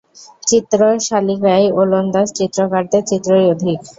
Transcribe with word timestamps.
চিত্রশালিকায় 0.47 1.67
ওলন্দাজ 1.79 2.27
চিত্রকারদের 2.37 3.03
চিত্রই 3.09 3.45
অধিক। 3.53 3.79